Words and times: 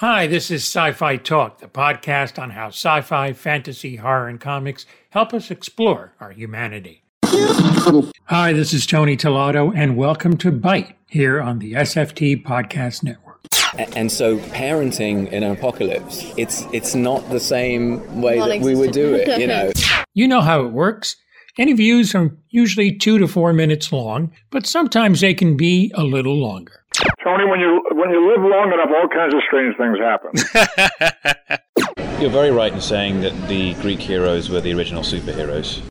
Hi, 0.00 0.28
this 0.28 0.48
is 0.52 0.62
Sci 0.62 0.92
Fi 0.92 1.16
Talk, 1.16 1.58
the 1.58 1.66
podcast 1.66 2.40
on 2.40 2.50
how 2.50 2.68
sci 2.68 3.00
fi, 3.00 3.32
fantasy, 3.32 3.96
horror, 3.96 4.28
and 4.28 4.40
comics 4.40 4.86
help 5.10 5.34
us 5.34 5.50
explore 5.50 6.12
our 6.20 6.30
humanity. 6.30 7.02
Hi, 7.24 8.52
this 8.52 8.72
is 8.72 8.86
Tony 8.86 9.16
Tellado, 9.16 9.72
and 9.74 9.96
welcome 9.96 10.36
to 10.36 10.52
Byte 10.52 10.94
here 11.08 11.40
on 11.40 11.58
the 11.58 11.72
SFT 11.72 12.40
Podcast 12.44 13.02
Network. 13.02 13.40
And 13.96 14.12
so, 14.12 14.38
parenting 14.38 15.32
in 15.32 15.42
an 15.42 15.50
apocalypse, 15.50 16.32
it's 16.36 16.64
it's 16.72 16.94
not 16.94 17.28
the 17.28 17.40
same 17.40 18.22
way 18.22 18.38
that 18.38 18.60
we 18.60 18.76
would 18.76 18.92
do 18.92 19.14
it, 19.14 19.40
you 19.40 19.48
know. 19.48 19.72
You 20.14 20.28
know 20.28 20.42
how 20.42 20.64
it 20.64 20.70
works. 20.70 21.16
Interviews 21.56 22.14
are 22.14 22.30
usually 22.50 22.96
two 22.96 23.18
to 23.18 23.26
four 23.26 23.52
minutes 23.52 23.90
long, 23.90 24.30
but 24.50 24.64
sometimes 24.64 25.22
they 25.22 25.34
can 25.34 25.56
be 25.56 25.90
a 25.96 26.04
little 26.04 26.36
longer. 26.36 26.77
Tony, 27.22 27.44
when 27.44 27.60
you 27.60 27.82
when 27.92 28.10
you 28.10 28.28
live 28.28 28.40
long 28.40 28.72
enough, 28.72 28.90
all 28.96 29.08
kinds 29.08 29.34
of 29.34 29.40
strange 29.46 29.76
things 29.76 29.98
happen. 29.98 30.32
You're 32.20 32.30
very 32.30 32.50
right 32.50 32.72
in 32.72 32.80
saying 32.80 33.20
that 33.20 33.48
the 33.48 33.74
Greek 33.74 34.00
heroes 34.00 34.50
were 34.50 34.60
the 34.60 34.72
original 34.72 35.02
superheroes. 35.02 35.82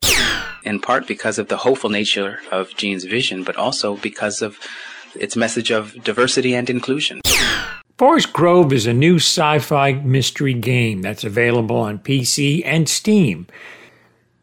In 0.64 0.80
part 0.80 1.06
because 1.06 1.38
of 1.38 1.48
the 1.48 1.56
hopeful 1.56 1.88
nature 1.88 2.40
of 2.50 2.74
Gene's 2.76 3.04
vision, 3.04 3.44
but 3.44 3.56
also 3.56 3.96
because 3.96 4.42
of 4.42 4.58
its 5.14 5.36
message 5.36 5.70
of 5.70 6.02
diversity 6.04 6.54
and 6.54 6.68
inclusion. 6.68 7.20
Forest 7.96 8.32
Grove 8.32 8.72
is 8.72 8.86
a 8.86 8.92
new 8.92 9.16
sci 9.16 9.58
fi 9.60 9.92
mystery 9.92 10.54
game 10.54 11.02
that's 11.02 11.24
available 11.24 11.76
on 11.76 11.98
PC 11.98 12.62
and 12.64 12.88
Steam, 12.88 13.46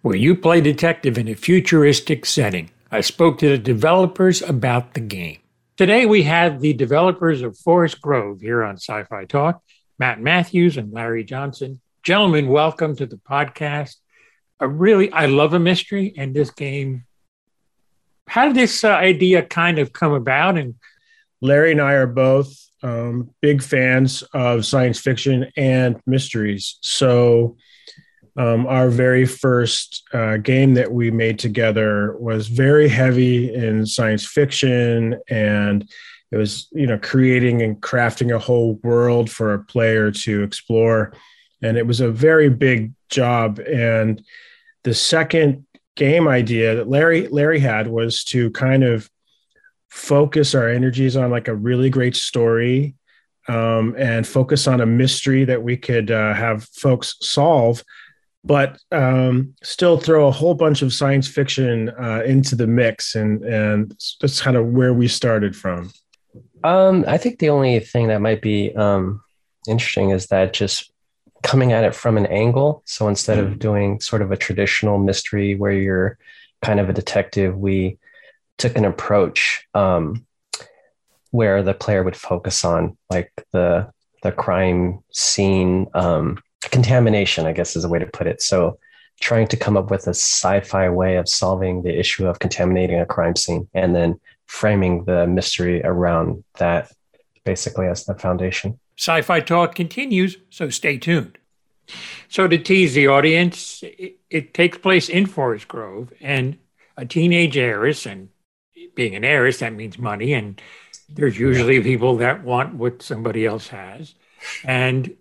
where 0.02 0.16
you 0.16 0.36
play 0.36 0.62
detective 0.62 1.18
in 1.18 1.28
a 1.28 1.36
futuristic 1.36 2.26
setting. 2.26 2.72
I 2.92 3.02
spoke 3.02 3.38
to 3.40 3.50
the 3.50 3.58
developers 3.58 4.42
about 4.42 4.94
the 4.94 5.00
game. 5.00 5.38
Today 5.78 6.06
we 6.06 6.24
have 6.24 6.62
the 6.62 6.72
developers 6.72 7.42
of 7.42 7.58
Forest 7.58 8.00
Grove 8.00 8.40
here 8.40 8.64
on 8.64 8.78
Sci 8.78 9.04
Fi 9.04 9.26
Talk, 9.26 9.62
Matt 10.00 10.22
Matthews 10.22 10.78
and 10.78 10.94
Larry 10.94 11.26
Johnson. 11.26 11.82
Gentlemen, 12.02 12.48
welcome 12.48 12.96
to 12.96 13.06
the 13.06 13.18
podcast. 13.18 13.98
I 14.58 14.66
really, 14.66 15.12
I 15.12 15.26
love 15.26 15.54
a 15.54 15.60
mystery, 15.60 16.14
and 16.18 16.34
this 16.34 16.50
game. 16.50 17.04
How 18.26 18.46
did 18.46 18.56
this 18.56 18.86
uh, 18.86 18.92
idea 18.92 19.42
kind 19.42 19.78
of 19.78 19.92
come 19.92 20.14
about? 20.14 20.58
And 20.58 20.76
Larry 21.42 21.74
and 21.74 21.82
I 21.82 21.96
are 21.96 22.08
both 22.08 22.58
um, 22.82 23.32
big 23.42 23.62
fans 23.62 24.24
of 24.34 24.66
science 24.66 25.00
fiction 25.02 25.52
and 25.58 26.00
mysteries. 26.06 26.78
So 26.84 27.58
um, 28.38 28.68
our 28.68 28.90
very 28.90 29.26
first 29.26 30.04
uh, 30.14 30.38
game 30.38 30.74
that 30.74 30.92
we 30.92 31.10
made 31.10 31.40
together 31.40 32.18
was 32.18 32.48
very 32.48 32.90
heavy 32.90 33.54
in 33.54 33.86
science 33.86 34.26
fiction 34.26 35.20
and 35.30 35.90
it 36.32 36.38
was 36.38 36.68
you 36.74 36.86
know 36.86 36.98
creating 36.98 37.62
and 37.62 37.80
crafting 37.82 38.36
a 38.36 38.40
whole 38.40 38.74
world 38.84 39.30
for 39.30 39.54
a 39.54 39.64
player 39.64 40.12
to 40.12 40.44
explore. 40.44 41.14
And 41.62 41.78
it 41.78 41.88
was 41.88 42.02
a 42.02 42.12
very 42.12 42.50
big 42.50 42.94
job. 43.10 43.60
And 43.60 44.22
the 44.84 44.94
second 44.94 45.66
game 45.96 46.28
idea 46.28 46.76
that 46.76 46.90
larry 46.90 47.28
larry 47.30 47.60
had 47.60 47.88
was 47.88 48.26
to 48.26 48.52
kind 48.52 48.84
of 48.84 49.10
focus 49.90 50.54
our 50.54 50.68
energies 50.68 51.16
on 51.16 51.32
like 51.32 51.48
a 51.48 51.56
really 51.56 51.90
great 51.90 52.18
story 52.18 52.96
um, 53.48 53.96
and 53.98 54.28
focus 54.28 54.68
on 54.68 54.82
a 54.82 54.86
mystery 54.86 55.46
that 55.46 55.64
we 55.64 55.78
could 55.78 56.12
uh, 56.12 56.34
have 56.34 56.66
folks 56.66 57.16
solve 57.22 57.82
but 58.46 58.78
um, 58.92 59.56
still 59.64 59.98
throw 59.98 60.28
a 60.28 60.32
whole 60.32 60.54
bunch 60.54 60.84
of 60.84 60.94
science 60.94 61.28
fiction 61.28 61.90
uh, 61.90 62.22
into 62.26 62.56
the 62.56 62.68
mix, 62.68 63.16
and 63.16 63.44
and 63.44 63.98
that's 64.22 64.42
kind 64.42 64.56
of 64.56 64.68
where 64.68 64.94
we 64.94 65.08
started 65.08 65.56
from. 65.56 65.92
Um, 66.64 67.06
I 67.08 67.18
think 67.18 67.40
the 67.40 67.50
only 67.50 67.80
thing 67.80 68.08
that 68.08 68.22
might 68.22 68.42
be 68.42 68.74
um, 68.76 69.22
interesting 69.68 70.12
is 70.12 70.28
that 70.28 70.54
just 70.54 70.92
coming 71.44 71.72
at 71.74 71.84
it 71.84 71.94
from 71.94 72.18
an 72.18 72.26
angle. 72.28 72.82
So 72.86 73.08
instead 73.08 73.38
of 73.38 73.60
doing 73.60 74.00
sort 74.00 74.22
of 74.22 74.32
a 74.32 74.38
traditional 74.38 74.98
mystery 74.98 75.56
where 75.56 75.72
you're 75.72 76.18
kind 76.64 76.80
of 76.80 76.90
a 76.90 76.94
detective, 76.94 77.56
we 77.56 77.98
took 78.58 78.78
an 78.78 78.86
approach 78.86 79.68
um, 79.74 80.26
where 81.32 81.62
the 81.62 81.74
player 81.74 82.04
would 82.04 82.16
focus 82.16 82.64
on 82.64 82.98
like 83.10 83.32
the 83.52 83.92
the 84.24 84.32
crime 84.32 85.04
scene 85.12 85.86
um, 85.94 86.40
contamination, 86.76 87.46
I 87.46 87.54
guess 87.54 87.78
is 87.78 87.86
a 87.86 87.90
way 87.90 88.00
to 88.00 88.06
put 88.06 88.28
it. 88.28 88.42
So 88.42 88.78
trying 89.22 89.48
to 89.48 89.56
come 89.56 89.78
up 89.78 89.90
with 89.90 90.08
a 90.08 90.14
sci-fi 90.14 90.90
way 90.90 91.16
of 91.16 91.30
solving 91.30 91.84
the 91.84 91.98
issue 91.98 92.28
of 92.28 92.40
contaminating 92.40 93.00
a 93.00 93.06
crime 93.06 93.38
scene 93.38 93.70
and 93.74 93.96
then 93.96 94.20
framing 94.46 95.06
the 95.06 95.26
mystery 95.26 95.82
around 95.84 96.44
that 96.60 96.92
basically 97.46 97.88
as 97.88 98.04
the 98.04 98.14
foundation. 98.14 98.78
Sci-fi 98.98 99.40
talk 99.40 99.74
continues, 99.74 100.36
so 100.50 100.70
stay 100.70 100.98
tuned. 100.98 101.38
So 102.28 102.46
to 102.46 102.58
tease 102.58 102.94
the 102.94 103.08
audience, 103.08 103.82
it, 103.84 104.18
it 104.30 104.54
takes 104.54 104.78
place 104.78 105.08
in 105.08 105.28
Forest 105.28 105.70
Grove 105.70 106.12
and 106.20 106.58
a 106.98 107.06
teenage 107.06 107.56
heiress 107.58 108.06
and 108.06 108.28
being 108.96 109.16
an 109.16 109.24
heiress 109.24 109.60
that 109.60 109.74
means 109.74 109.98
money 109.98 110.34
and 110.34 110.62
there's 111.08 111.40
usually 111.40 111.82
people 111.82 112.18
that 112.18 112.44
want 112.44 112.74
what 112.74 113.02
somebody 113.02 113.46
else 113.46 113.68
has 113.68 114.16
and 114.64 115.16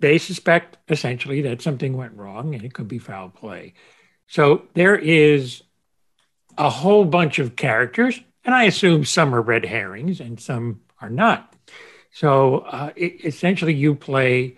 they 0.00 0.18
suspect 0.18 0.78
essentially 0.88 1.42
that 1.42 1.62
something 1.62 1.96
went 1.96 2.14
wrong 2.14 2.54
and 2.54 2.64
it 2.64 2.74
could 2.74 2.88
be 2.88 2.98
foul 2.98 3.28
play. 3.28 3.74
So 4.26 4.62
there 4.74 4.96
is 4.96 5.62
a 6.56 6.70
whole 6.70 7.04
bunch 7.04 7.38
of 7.38 7.56
characters, 7.56 8.20
and 8.44 8.54
I 8.54 8.64
assume 8.64 9.04
some 9.04 9.34
are 9.34 9.42
red 9.42 9.64
herrings 9.64 10.20
and 10.20 10.40
some 10.40 10.80
are 11.00 11.10
not. 11.10 11.54
So 12.10 12.58
uh, 12.58 12.90
it, 12.96 13.24
essentially, 13.24 13.74
you 13.74 13.94
play 13.94 14.56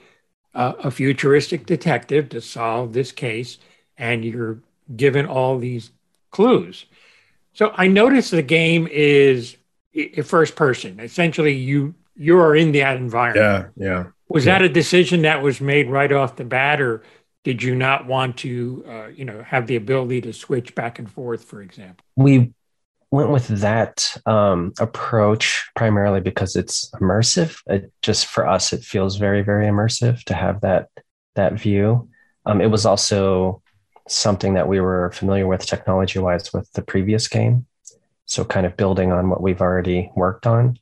uh, 0.54 0.74
a 0.78 0.90
futuristic 0.90 1.66
detective 1.66 2.30
to 2.30 2.40
solve 2.40 2.92
this 2.92 3.12
case, 3.12 3.58
and 3.96 4.24
you're 4.24 4.60
given 4.96 5.26
all 5.26 5.58
these 5.58 5.90
clues. 6.30 6.86
So 7.52 7.72
I 7.76 7.88
noticed 7.88 8.30
the 8.30 8.42
game 8.42 8.88
is 8.90 9.56
first 10.24 10.56
person. 10.56 11.00
Essentially, 11.00 11.54
you 11.54 11.94
you 12.16 12.38
are 12.38 12.54
in 12.54 12.72
that 12.72 12.96
environment. 12.96 13.72
Yeah, 13.76 13.86
yeah. 13.86 14.04
Was 14.30 14.44
that 14.44 14.62
a 14.62 14.68
decision 14.68 15.22
that 15.22 15.42
was 15.42 15.60
made 15.60 15.91
right 15.91 16.10
off 16.10 16.36
the 16.36 16.44
bat, 16.44 16.80
or 16.80 17.02
did 17.42 17.62
you 17.64 17.74
not 17.74 18.06
want 18.06 18.36
to, 18.38 18.84
uh, 18.88 19.06
you 19.08 19.24
know, 19.24 19.42
have 19.42 19.66
the 19.66 19.74
ability 19.74 20.20
to 20.20 20.32
switch 20.32 20.74
back 20.76 21.00
and 21.00 21.10
forth, 21.10 21.44
for 21.44 21.60
example? 21.60 22.04
We 22.14 22.52
went 23.10 23.30
with 23.30 23.48
that 23.48 24.16
um, 24.26 24.72
approach 24.78 25.68
primarily 25.74 26.20
because 26.20 26.54
it's 26.54 26.88
immersive. 26.92 27.60
It 27.66 27.92
just 28.02 28.26
for 28.26 28.46
us, 28.46 28.72
it 28.72 28.84
feels 28.84 29.16
very, 29.16 29.42
very 29.42 29.66
immersive 29.66 30.22
to 30.24 30.34
have 30.34 30.60
that 30.60 30.88
that 31.34 31.54
view. 31.54 32.08
Um, 32.47 32.60
it 32.60 32.70
was 32.70 32.86
also 32.86 33.62
something 34.08 34.54
that 34.54 34.68
we 34.68 34.80
were 34.80 35.10
familiar 35.12 35.47
with 35.47 35.66
technology 35.66 36.18
wise 36.18 36.52
with 36.52 36.70
the 36.72 36.82
previous 36.82 37.26
game. 37.26 37.66
So, 38.26 38.44
kind 38.44 38.64
of 38.64 38.76
building 38.76 39.10
on 39.10 39.28
what 39.28 39.42
we've 39.42 39.60
already 39.60 40.10
worked 40.14 40.47
on. 40.47 40.78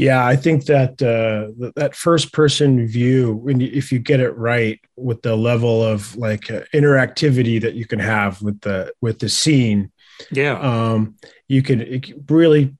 Yeah, 0.00 0.24
I 0.24 0.34
think 0.34 0.64
that 0.64 1.02
uh, 1.02 1.70
that 1.76 1.94
first 1.94 2.32
person 2.32 2.86
view, 2.86 3.44
if 3.46 3.92
you 3.92 3.98
get 3.98 4.18
it 4.18 4.34
right 4.34 4.80
with 4.96 5.20
the 5.20 5.36
level 5.36 5.84
of 5.84 6.16
like 6.16 6.50
uh, 6.50 6.62
interactivity 6.72 7.60
that 7.60 7.74
you 7.74 7.84
can 7.84 7.98
have 7.98 8.40
with 8.40 8.62
the 8.62 8.94
with 9.02 9.18
the 9.18 9.28
scene, 9.28 9.92
yeah, 10.30 10.58
um, 10.58 11.16
you 11.48 11.62
can 11.62 11.82
it 11.82 12.14
really 12.30 12.74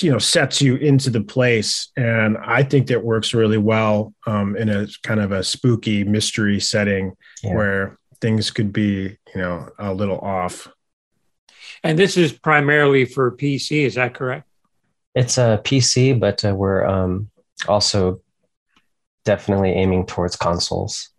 you 0.00 0.12
know 0.12 0.18
sets 0.18 0.60
you 0.60 0.76
into 0.76 1.08
the 1.08 1.22
place, 1.22 1.90
and 1.96 2.36
I 2.36 2.64
think 2.64 2.88
that 2.88 3.02
works 3.02 3.32
really 3.32 3.56
well 3.56 4.12
um, 4.26 4.54
in 4.54 4.68
a 4.68 4.88
kind 5.02 5.20
of 5.20 5.32
a 5.32 5.42
spooky 5.42 6.04
mystery 6.04 6.60
setting 6.60 7.14
yeah. 7.42 7.54
where 7.54 7.98
things 8.20 8.50
could 8.50 8.74
be 8.74 9.16
you 9.34 9.40
know 9.40 9.70
a 9.78 9.94
little 9.94 10.18
off. 10.18 10.68
And 11.82 11.98
this 11.98 12.18
is 12.18 12.30
primarily 12.30 13.06
for 13.06 13.34
PC, 13.34 13.86
is 13.86 13.94
that 13.94 14.12
correct? 14.12 14.47
It's 15.18 15.36
a 15.36 15.60
PC, 15.64 16.20
but 16.20 16.44
uh, 16.44 16.54
we're 16.54 16.86
um, 16.86 17.28
also 17.66 18.20
definitely 19.24 19.70
aiming 19.70 20.06
towards 20.06 20.36
consoles 20.36 21.10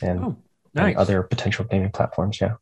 and, 0.00 0.20
oh, 0.20 0.36
nice. 0.74 0.90
and, 0.90 0.96
other 0.96 1.24
potential 1.24 1.64
gaming 1.64 1.90
platforms. 1.90 2.40
Yeah. 2.40 2.54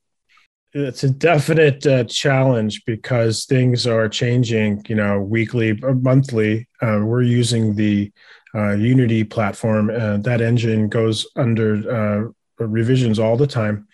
It's 0.73 1.05
a 1.05 1.11
definite 1.11 1.87
uh, 1.87 2.05
challenge 2.05 2.83
because 2.87 3.45
things 3.45 3.87
are 3.87 4.09
changing, 4.09 4.87
you 4.89 4.95
know, 4.95 5.21
weekly 5.21 5.79
or 5.83 5.95
monthly. 5.95 6.67
Uh, 6.81 7.01
we're 7.05 7.21
using 7.21 7.75
the 7.75 8.11
uh, 8.55 8.71
Unity 8.71 9.23
platform, 9.23 9.91
and 9.91 10.25
that 10.25 10.41
engine 10.41 10.89
goes 10.89 11.27
under 11.37 12.33
uh, 12.59 12.65
revisions 12.65 13.19
all 13.19 13.37
the 13.37 13.47
time 13.47 13.87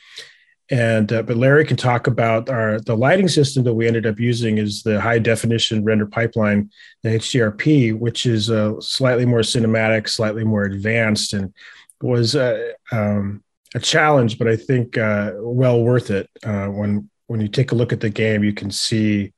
and 0.73 1.13
uh, 1.13 1.23
but 1.23 1.37
Larry 1.37 1.67
can 1.67 1.77
talk 1.77 2.07
about 2.07 2.49
our 2.49 2.81
the 2.81 2.97
lighting 2.97 3.29
system 3.29 3.63
that 3.65 3.75
we 3.75 3.87
ended 3.87 4.07
up 4.07 4.19
using 4.19 4.57
is 4.57 4.83
the 4.83 4.99
high 4.99 5.19
definition 5.19 5.85
render 5.85 6.07
pipeline, 6.07 6.71
the 7.03 7.11
HDRP, 7.11 7.97
which 7.97 8.25
is 8.25 8.51
uh, 8.51 8.81
slightly 8.81 9.27
more 9.27 9.41
cinematic, 9.41 10.09
slightly 10.09 10.45
more 10.45 10.65
advanced, 10.65 11.35
and 11.35 11.53
was 12.01 12.35
uh, 12.35 12.73
um, 12.91 13.45
a 13.75 13.81
challenge, 13.81 14.39
but 14.39 14.49
I 14.49 14.57
think 14.57 14.97
uh, 14.97 15.33
well 15.37 15.83
worth 15.83 16.11
it. 16.11 16.31
Uh, 16.43 16.69
when 16.69 17.11
when 17.27 17.43
you 17.43 17.49
take 17.49 17.73
a 17.73 17.75
look 17.75 17.93
at 17.93 18.01
the 18.01 18.11
game, 18.11 18.43
you 18.43 18.55
can 18.55 18.71
see 18.71 19.35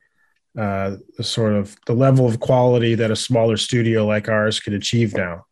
uh, 0.56 0.98
the 1.16 1.24
sort 1.24 1.54
of 1.54 1.76
the 1.86 1.94
level 1.94 2.26
of 2.26 2.38
quality 2.38 2.94
that 2.94 3.10
a 3.10 3.16
smaller 3.16 3.56
studio 3.56 4.06
like 4.06 4.28
ours 4.28 4.60
could 4.60 4.72
achieve 4.72 5.16
now. 5.16 5.46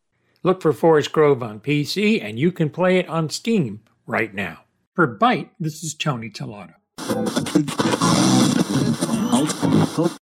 Look 0.45 0.63
for 0.63 0.73
Forest 0.73 1.11
Grove 1.11 1.43
on 1.43 1.59
PC, 1.59 2.23
and 2.23 2.39
you 2.39 2.53
can 2.53 2.71
play 2.71 2.99
it 2.99 3.09
on 3.09 3.31
Steam 3.31 3.81
right 4.07 4.33
now. 4.33 4.61
For 4.95 5.19
Byte, 5.19 5.49
this 5.59 5.83
is 5.83 5.95
Tony 5.95 6.29
Tellado. 6.29 6.75